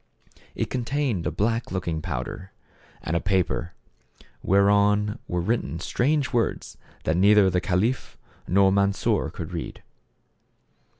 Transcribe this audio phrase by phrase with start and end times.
[0.55, 2.51] It contained a black looking powder
[3.03, 3.75] and a paper,
[4.41, 8.17] whereon were written strange words which neither the caliph
[8.47, 9.83] nor Mansor could read.